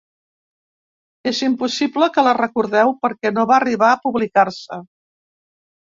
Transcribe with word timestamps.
És 1.31 1.41
impossible 1.49 2.09
que 2.15 2.23
la 2.29 2.35
recordeu 2.39 2.95
perquè 3.05 3.35
no 3.39 3.47
va 3.53 3.59
arribar 3.61 3.93
a 3.97 4.03
publicar-se. 4.07 4.85